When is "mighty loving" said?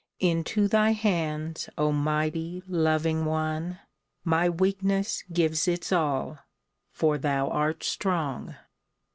1.91-3.23